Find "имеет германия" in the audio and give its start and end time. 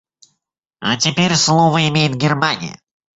1.87-2.81